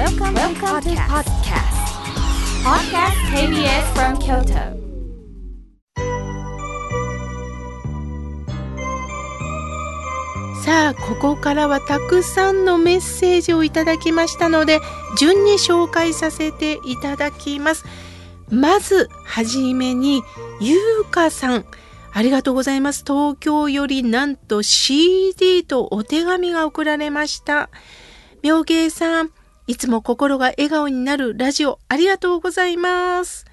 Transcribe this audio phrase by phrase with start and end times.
[0.00, 1.76] Welcome, Welcome to podcast.
[2.64, 3.18] Podcast.
[3.36, 4.80] KBS from Kyoto.
[10.64, 14.80] さあここからはたくさんのメッセージをいただきましたので
[15.18, 17.84] 順に紹介させていただきます。
[18.48, 20.22] まずはじめに
[20.62, 21.66] ゆうかさん。
[22.14, 23.04] ありがとうございます。
[23.06, 27.68] 東京よりなんと CD とお手紙が送られました。
[28.42, 29.32] 妙慶さん
[29.70, 33.46] いつも心が笑顔になるラジオありがとうございます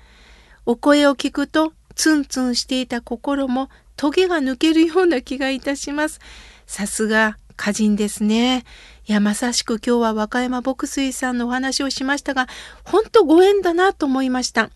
[0.66, 6.20] お声を聞くとツンツンしていた心もトゲが抜けるような気がいたします
[6.66, 8.64] さすが歌人ですね。
[9.08, 12.48] いや、まさしく今日は和歌山牧水さんのお話をしましたが、
[12.84, 14.70] ほんとご縁だなと思いました。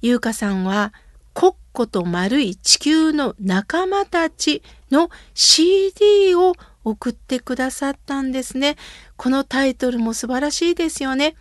[0.00, 0.92] 優香さんは、
[1.34, 4.62] コッコと丸い地球の仲間たち
[4.92, 6.54] の CD を
[6.88, 8.76] 送ってくださったんですね。
[9.16, 11.36] このタイトルも素晴らしいですよね。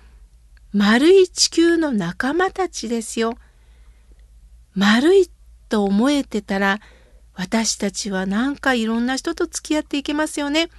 [0.74, 3.34] 丸い地球の仲間たちですよ。
[4.74, 5.30] 丸い
[5.70, 6.80] と思えてたら、
[7.34, 10.70] 私たちはなんかいろんな人と付き合っていけますよね。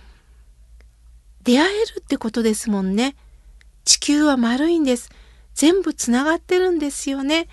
[1.42, 3.16] 出会えるってことですもんね。
[3.84, 5.10] 地球は丸いんです。
[5.54, 7.48] 全部つながってるんですよね。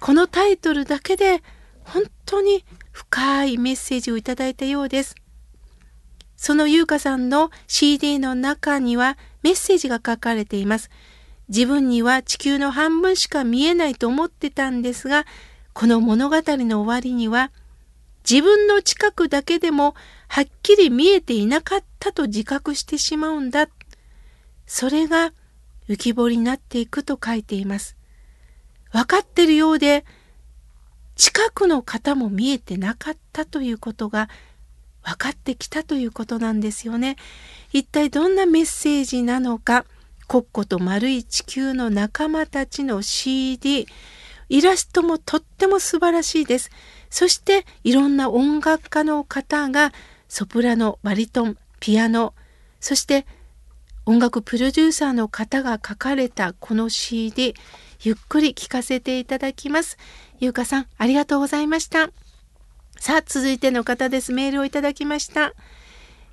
[0.00, 1.42] このタイトルだけで
[1.84, 5.14] 本当に深いメッセージをいただいたようです。
[6.42, 10.90] その優香さんの CD の中にはメッセージが書かれています。
[11.48, 15.24] 自分には地球の半分しか見えないと思ってたんですが、
[15.72, 17.52] この物語の終わりには
[18.28, 19.94] 自分の近くだけでも
[20.26, 23.68] はっきり見えていなかったと自覚してしまうんだ。
[24.66, 25.32] それが
[25.88, 27.96] 浮き彫りになっていくと書いています。
[28.90, 30.04] 分かってるようで
[31.14, 34.28] 近くの方も見えてなかったということが
[35.04, 37.16] 分かってきたということなんですよね。
[37.72, 39.84] 一体どんなメッセージなのか、
[40.26, 43.86] コッコと丸い地球の仲間たちの CD、
[44.48, 46.70] イラストもとっても素晴らしいです。
[47.10, 49.92] そしていろんな音楽家の方が
[50.28, 52.34] ソプラノ、バリトン、ピアノ、
[52.80, 53.26] そして
[54.04, 57.54] 音楽プロデューサーの方が書かれたこの CD、
[58.02, 59.96] ゆっくり聴かせていただきます。
[60.40, 62.10] ゆうかさん、ありがとうございました。
[63.02, 64.32] さあ、続いての方です。
[64.32, 65.54] メールをいただきました。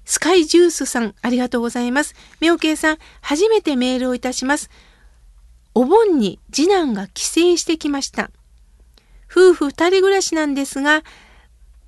[0.05, 2.13] スカイジュースさん、ありがとうございます。
[2.41, 4.69] みょうけいさん、初めてメールをいたします。
[5.73, 8.29] お盆に次男が帰省してきました。
[9.31, 11.01] 夫婦二人暮らしなんですが、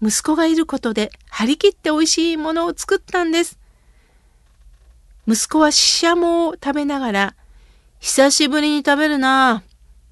[0.02, 3.60] 息子がいることで張り切って美味しいものを作ったんです。
[5.28, 7.36] 息子はししゃもを食べながら、
[8.00, 9.62] 久しぶりに食べるな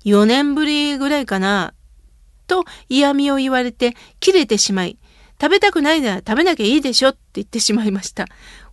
[0.06, 1.74] 4年ぶりぐらいかな
[2.50, 4.98] と嫌味を言われて切れてしまい、
[5.42, 8.26] 食べたくないなら食べなきゃいいでしょって言ってしまいました。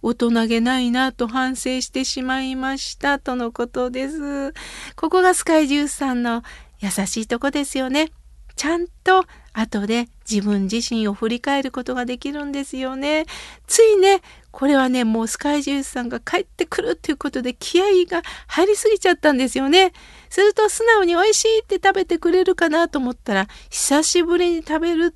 [0.02, 4.52] 大人げないなと反省してしまいましたとのことです。
[4.96, 6.42] ここがスカイジュースさんの
[6.80, 8.10] 優しいとこですよね。
[8.56, 13.26] ちゃんと後で自分自身を振り返ることができるんですよね。
[13.66, 19.92] ついね、これはね、もうスカイジュースさんが帰ってくるっていうことで気合が入りすぎちゃったんですよね。
[20.30, 25.14] すると素直に美味しいって食べてくれるかなと思ったら、久しぶりに食べる。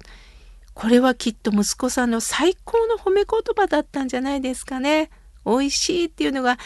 [0.75, 5.11] これはきっと息子さんの最高の褒め言葉だったんじゃないですかね。
[5.45, 6.59] 美味しいっていうのが、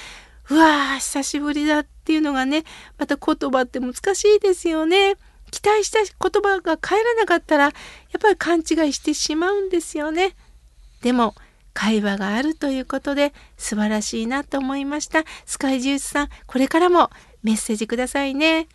[0.51, 2.65] うわー、久しぶりだっていうのがね、
[2.99, 5.17] また言葉って難しいですよね。
[5.55, 7.73] 期待した言葉が返らなかったらやっ
[8.21, 10.35] ぱり勘違いしてしまうんですよね。
[11.01, 11.37] でも
[11.75, 15.23] 会話があるということで素晴らしいなと思いました。
[15.47, 17.11] スカイジュースさん、これからも
[17.45, 18.67] メッセージくださいね。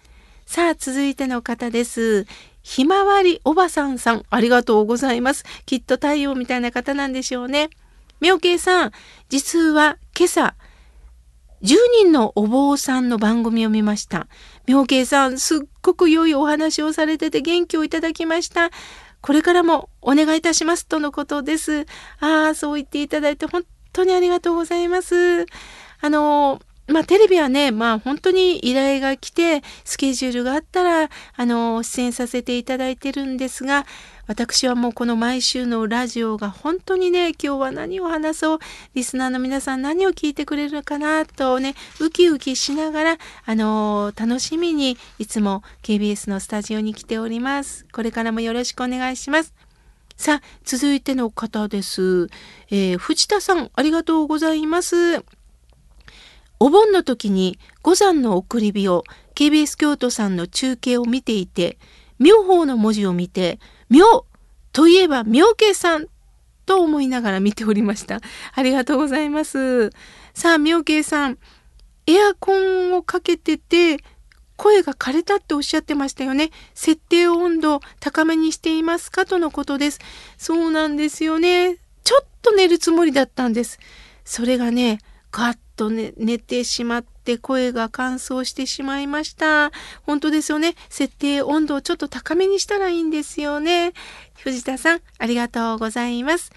[0.45, 2.25] さあ、続いての方です。
[2.61, 5.43] ひまわりおばさんさん、ありがとうございます。
[5.65, 7.69] きっと太陽みたいな方なんでしょうね。
[8.21, 8.91] みょうけいさん、
[9.27, 10.55] 実は今朝、
[11.61, 14.27] 10人のお坊さんの番組を見ました。
[14.67, 18.69] 妙慶さん、すっごく良いお話をされてて元気をいただきました。
[19.21, 21.85] これからもお願いいたしますとのことです。
[22.19, 25.45] ああ、そう言っていただいて本当にありがとうございます。
[26.01, 33.85] あの、まあ、テレビはね、まあ、本当に依頼が来て、スケジュールがあったら、あの、出演させていただいてるんですが、
[34.29, 38.59] 私はもうこの毎週のラジオが本当にね、今日は何を話そう、
[38.93, 47.87] リスナーの皆さん何を聞いてくれるかなとね、ウキウキしながら、あの楽しみにいつも KBS のスタジオに来ております。
[47.91, 49.55] これからもよろしくお願いします。
[50.15, 52.27] さあ、続いての方です。
[52.69, 55.23] えー、藤田さん、ありがとうございます。
[56.59, 59.03] お盆の時に五山の送り火を
[59.35, 61.77] KBS 京都さんの中継を見ていて、
[62.19, 63.59] 妙法の文字を見て、
[63.89, 64.25] 妙
[64.73, 66.07] といえば妙慶さん
[66.65, 68.21] と思いながら見ておりました。
[68.53, 69.91] ありがとうございます。
[70.33, 71.37] さあ、妙慶さん、
[72.05, 73.97] エアコンをかけてて、
[74.57, 76.51] 声が枯れたっておっしゃってましたよね。
[76.73, 79.99] 設定温度高めにしていますかとのことです。
[80.37, 81.77] そうなんですよね。
[82.03, 83.79] ちょっと寝るつもりだったんです。
[84.25, 84.99] それがね、
[85.31, 89.71] ガッと、ね、寝てしまって声が乾燥してしまいました。
[90.03, 90.75] 本当ですよね。
[90.89, 93.93] 設定温度をちょっと高めにしたらいいんですよね。
[94.43, 96.51] 藤田さん、ありがとうございます。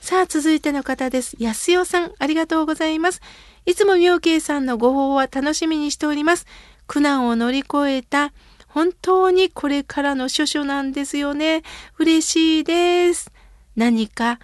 [0.00, 1.36] さあ、続いての方です。
[1.38, 3.20] 安代さん、ありがとうございます。
[3.66, 6.46] いつも妙慶さんのご報は楽しみにしております。
[6.86, 8.32] 苦難を乗り越えた、
[8.66, 11.62] 本当にこれからの諸書なんですよね。
[11.98, 13.30] 嬉しいです。
[13.76, 14.38] 何か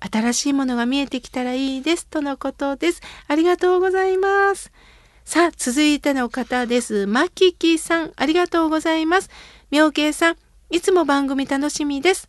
[0.00, 2.06] 新しいものが見えてきたらいいです。
[2.06, 3.00] とのことです。
[3.28, 4.72] ありがとうございます。
[5.24, 7.06] さあ、続いての方です。
[7.06, 9.30] まききさん、ありがとうございます。
[9.70, 10.36] 妙慶さん、
[10.70, 12.28] いつも番組楽しみです。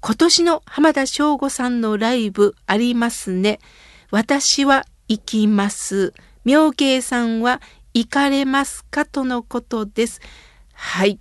[0.00, 3.58] 今年の浜田省吾さんのライブありますね。
[4.10, 6.14] 私は行きます。
[6.44, 7.60] 妙慶さんは
[7.92, 10.20] 行かれますかとのことです。
[10.72, 11.18] はい。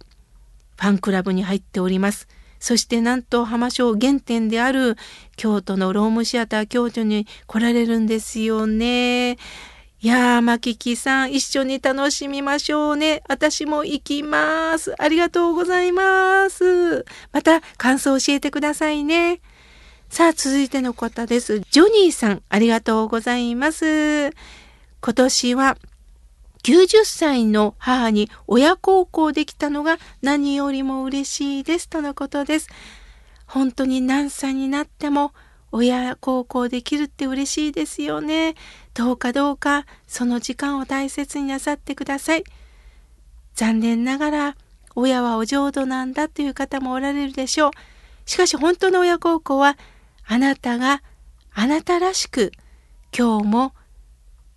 [0.78, 2.28] ファンクラブに入っております。
[2.60, 4.98] そしてなんと浜省原点である
[5.36, 9.38] 京都のロームシアター京都に来られるんですよね。
[10.02, 13.22] いやー、まききさん、一緒に楽しみましょうね。
[13.28, 14.96] 私も行きます。
[14.98, 17.06] ありがとうございます。
[17.34, 19.42] また、感想教えてくださいね。
[20.10, 21.60] さあ、続いての方です。
[21.70, 24.30] ジョニーさん、ありがとうございます。
[25.02, 25.78] 今年は
[26.64, 32.70] 90歳の母に親孝行できたのが何よりも嬉しいですとのことです。
[33.46, 35.34] 本当に何歳になっても
[35.72, 38.56] 親孝行できるって嬉しいですよね。
[38.94, 42.44] どうかどうかその時間を大切になさってください。
[43.54, 44.58] 残念ながら
[44.96, 47.72] 親はお浄土なんだという方もおられるでしょう。
[48.26, 49.78] しかし本当の親孝行は
[50.26, 51.02] あなたが
[51.54, 52.52] あなたらしく
[53.18, 53.74] 今日も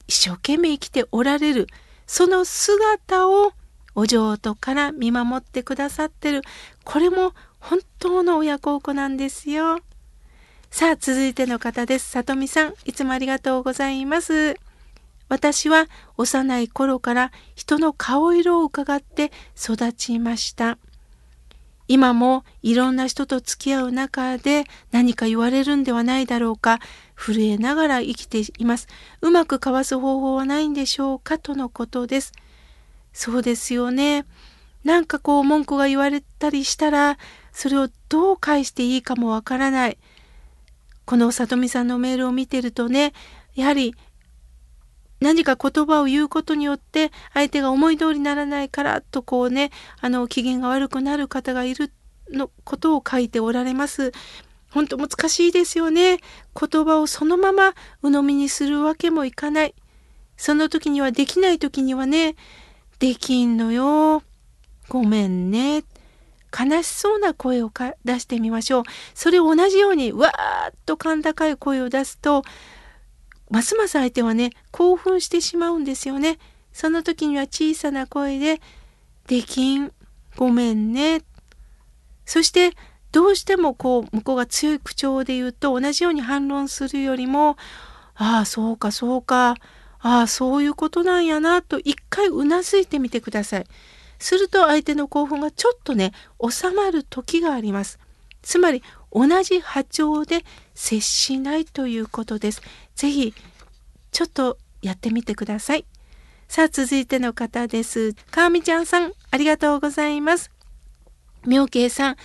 [0.07, 1.67] 一生懸命生きておられる
[2.13, 3.55] その姿を
[3.95, 6.43] お浄土から見守ってくださってる。
[6.85, 9.79] これも本当の親孝行なんですよ。
[10.71, 12.11] さあ、続いての方です。
[12.11, 14.57] さとみさん、いつもありがとうございます。
[15.31, 15.87] 私は
[16.19, 20.77] 幼い頃から人の顔色を伺って育ちました。
[21.93, 26.81] 今もいろんな人と付き合う中で何か言われるんではないだろうか
[27.15, 28.89] 震えながら生きています。
[29.21, 32.33] うまくかわす方法はないんでしょうかとのことです。
[33.13, 34.25] そうですよね。
[34.85, 37.19] なんかこう文句が言われたりしたら
[37.53, 39.99] それをどう返していいかもわからない。
[41.05, 43.13] この里美さんのメールを見てるとね
[43.55, 43.95] やはり
[45.23, 49.71] 何か言葉を言うことによって相手が思い通りにならないからとこうね
[50.01, 51.93] あの機嫌が悪くなる方がいる
[52.31, 54.13] のことを書いておられます。
[54.71, 56.19] 本当難しいですよね。
[56.59, 59.75] 言葉をそのまま鵜呑みにするわけもいかない。
[60.37, 62.37] その時にはできない時にはね、
[62.99, 64.23] できんのよ。
[64.89, 65.85] ごめんね。
[66.59, 67.71] 悲しそうな声を
[68.05, 68.83] 出してみましょう。
[69.15, 72.43] それを同じようにわーっと甲高い声を出すと
[73.53, 76.39] ますます相手はね興奮してしまうんですよね。
[76.73, 78.63] その時には小さな声で
[79.29, 79.93] 「できん
[80.37, 81.23] ごめんね」
[82.25, 82.73] そして
[83.13, 87.59] どうしてもこう向こうが強い口調で言うと同じように反論するよりも
[88.17, 89.57] 「ああそうかそうか
[90.01, 93.67] ああそういうことなんやな」と一回うなずいてみてください。
[94.19, 97.99] すると相手の興奮がちょっとね収まる時があります。
[98.41, 98.83] つまり
[99.13, 100.43] 同じ波長で
[100.75, 102.63] 接しないということです。
[102.95, 103.35] ぜひ
[104.11, 105.85] ちょっとやってみてください。
[106.49, 108.15] さあ続いての方です。
[108.31, 110.51] かわみちゃんさんありがとうございます。
[111.47, 112.17] 妙慶さん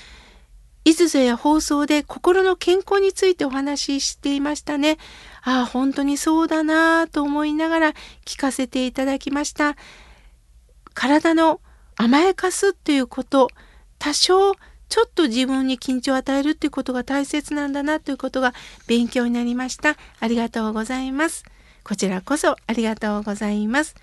[0.88, 4.98] いずぞや放送で心の健康についてお話ししていましたね。
[5.42, 9.75] ああ、本当にそうだなぁと思いながら聞かせていただきました。
[10.94, 11.60] 体の
[11.98, 13.50] 甘やかすっていうこと、
[14.00, 14.54] 多少
[14.89, 18.53] ちょっと自分に緊張を与えるっていうことが大切なんだなということが
[18.88, 19.98] 勉強になりました。
[20.20, 21.44] ありがとうございます。
[21.84, 23.96] こちらこそありがとうございます。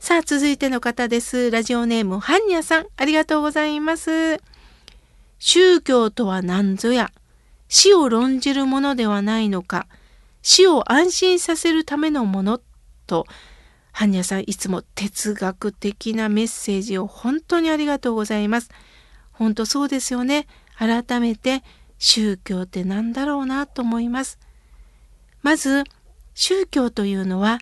[0.00, 1.50] さあ、続いての方です。
[1.50, 4.38] ラジオネーム、ハンニャさん、ありがとうございます。
[5.38, 7.10] 宗教とは何ぞや、
[7.68, 9.86] 死を論じるものではないのか、
[10.42, 12.60] 死を安心させるためのもの
[13.06, 13.26] と、
[13.92, 18.70] ハンニャさん、いつも哲学的なメッセージを本当にありがとうございます。
[19.34, 20.46] 本当そうですよね。
[20.76, 21.62] 改めて
[21.98, 24.38] 宗教って何だろうなと思います。
[25.42, 25.84] まず
[26.34, 27.58] 宗教というのは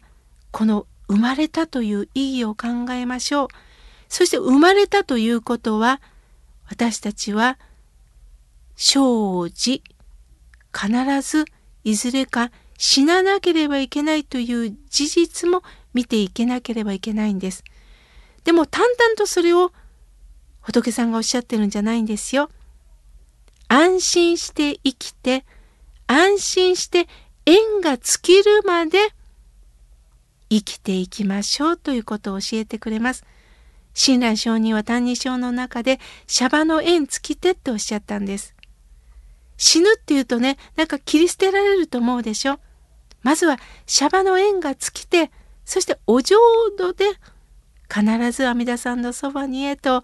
[0.50, 3.48] この生まれたという意義を考えましょう。
[4.08, 6.00] そして生まれたということは
[6.68, 7.58] 私たちは
[8.76, 9.82] 生じ
[10.74, 11.44] 必ず
[11.84, 15.62] いずれか死ななければいけないという事実も
[15.94, 17.64] 見ていけなければいけないんです。
[18.44, 19.72] でも淡々とそれを
[20.62, 22.50] 仏さんがおっしゃってるんじゃないんですよ。
[23.68, 25.44] 安心して生きて、
[26.06, 27.08] 安心して
[27.46, 28.98] 縁が尽きるまで
[30.50, 33.24] 生きていきましょうということを教えてくれます。
[33.94, 38.54] 親鸞上人は「歎異抄」の中で「シャバの縁尽きて」っておっしゃったんです。
[39.56, 42.58] 死ぬっていうとね、なんか切り捨てられると思うでしょ。
[43.22, 45.30] まずはシャバの縁が尽きて、
[45.64, 46.36] そしてお浄
[46.76, 47.06] 土で
[47.88, 50.02] 必ず阿弥陀さんのそばにへと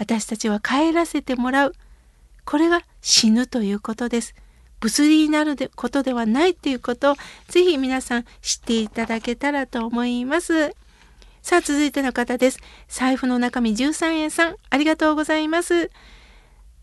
[0.00, 1.74] 私たちは帰らせてもらう。
[2.46, 4.34] これが死ぬということです。
[4.80, 7.16] 物理になることではないということを
[7.48, 10.74] ぜひ皆さん知っていただけたらと思います。
[11.42, 12.60] さあ続いての方です。
[12.88, 15.90] 財布の中身13円さんありがとうございます。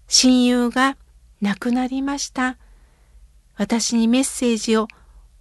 [0.07, 0.95] 親友が
[1.41, 2.55] 亡くなりました。
[3.55, 4.87] 私にメッセージを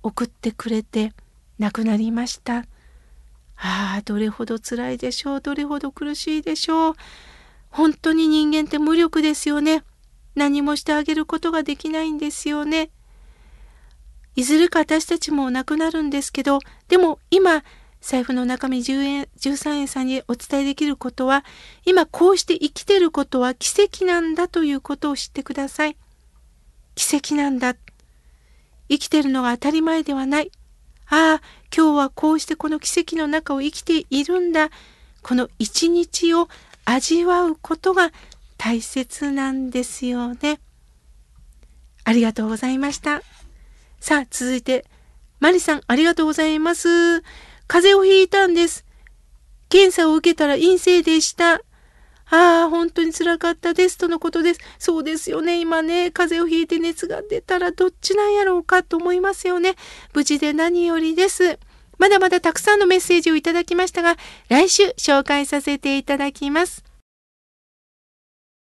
[0.02, 1.12] 送ってくれて
[1.58, 2.64] 亡くなりました。
[3.58, 5.40] ああ、どれほど辛いでしょう。
[5.42, 6.94] どれほど苦しいでしょう。
[7.70, 9.84] 本当に人間って無力ですよね。
[10.34, 12.90] 何もしてあげることができないんですよね。
[14.34, 16.58] いずれか私たちも亡くなるんですけど、
[16.88, 17.64] でも今、
[18.02, 21.44] 財布の中身10円、13円さんにお伝えできることは、
[21.84, 25.96] 今こうして生きてることは奇跡なんだということを知ってください。
[26.94, 27.74] 奇跡なんだ。
[28.88, 30.52] 生きてるのが当たり前ではない。
[31.08, 31.42] ああ、
[31.74, 34.70] 今日はこうしてこの奇跡の中を生きているんだ。
[35.22, 36.48] この一日を
[36.86, 38.12] 味わうことが
[38.56, 40.60] 大切なんですよね。
[42.04, 43.22] ありがとうございました。
[44.00, 44.86] さあ、続いて、
[45.40, 47.22] マリさん、ありがとうございます。
[47.66, 48.86] 風邪をひいたんです。
[49.68, 51.54] 検査を受けたら陰性でした。
[52.28, 53.98] ああ、本当につらかったです。
[53.98, 54.60] とのことです。
[54.78, 55.60] そうですよね。
[55.60, 59.74] 今ね、風邪をひいて熱が出たらどっちなんやろうかと思いますよね。
[60.14, 61.58] 無事で何よりです。
[61.98, 64.16] まだまだたくさんのメッセージをいただきましたが、
[64.48, 66.95] 来週紹介させていただきます。